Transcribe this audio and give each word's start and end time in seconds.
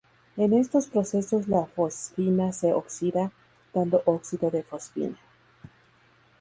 En 0.35 0.51
estos 0.53 0.87
procesos 0.87 1.47
la 1.47 1.67
fosfina 1.67 2.51
se 2.53 2.73
oxida 2.73 3.31
dando 3.71 4.01
óxido 4.07 4.49
de 4.49 4.63
fosfina. 4.63 5.19